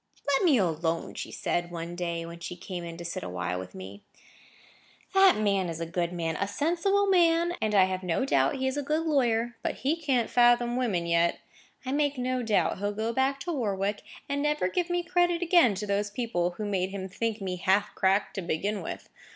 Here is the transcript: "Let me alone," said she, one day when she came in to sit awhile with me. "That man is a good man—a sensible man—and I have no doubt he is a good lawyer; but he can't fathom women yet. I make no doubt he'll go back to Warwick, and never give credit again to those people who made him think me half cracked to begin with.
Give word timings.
"Let 0.27 0.43
me 0.45 0.57
alone," 0.57 1.15
said 1.15 1.65
she, 1.65 1.69
one 1.71 1.95
day 1.95 2.25
when 2.25 2.39
she 2.39 2.55
came 2.55 2.83
in 2.83 2.97
to 2.97 3.05
sit 3.05 3.21
awhile 3.21 3.59
with 3.59 3.75
me. 3.75 4.01
"That 5.13 5.37
man 5.37 5.69
is 5.69 5.79
a 5.79 5.85
good 5.85 6.11
man—a 6.11 6.47
sensible 6.47 7.05
man—and 7.05 7.75
I 7.75 7.83
have 7.83 8.01
no 8.01 8.25
doubt 8.25 8.55
he 8.55 8.65
is 8.65 8.77
a 8.77 8.81
good 8.81 9.05
lawyer; 9.05 9.57
but 9.61 9.75
he 9.75 9.95
can't 9.95 10.27
fathom 10.27 10.75
women 10.75 11.05
yet. 11.05 11.37
I 11.85 11.91
make 11.91 12.17
no 12.17 12.41
doubt 12.41 12.79
he'll 12.79 12.93
go 12.93 13.13
back 13.13 13.39
to 13.41 13.53
Warwick, 13.53 14.01
and 14.27 14.41
never 14.41 14.67
give 14.69 14.87
credit 15.07 15.43
again 15.43 15.75
to 15.75 15.85
those 15.85 16.09
people 16.09 16.55
who 16.57 16.65
made 16.65 16.89
him 16.89 17.07
think 17.07 17.39
me 17.39 17.57
half 17.57 17.93
cracked 17.93 18.33
to 18.33 18.41
begin 18.41 18.81
with. 18.81 19.07